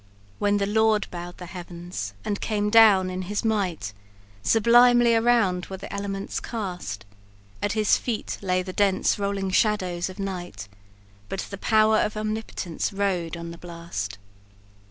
[0.39, 3.93] "When the Lord bowed the heavens, and came down in his might,
[4.41, 7.05] Sublimely around were the elements cast;
[7.61, 10.67] At his feet lay the dense rolling shadows of night,
[11.29, 14.17] But the power of Omnipotence rode on the blast.